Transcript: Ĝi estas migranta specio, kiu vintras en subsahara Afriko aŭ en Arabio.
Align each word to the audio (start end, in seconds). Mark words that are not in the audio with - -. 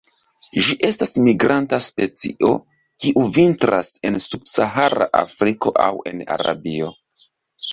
Ĝi 0.67 0.75
estas 0.85 1.11
migranta 1.25 1.79
specio, 1.87 2.49
kiu 3.03 3.25
vintras 3.37 3.93
en 4.11 4.17
subsahara 4.25 5.09
Afriko 5.21 5.75
aŭ 5.85 5.91
en 6.15 6.25
Arabio. 6.39 6.91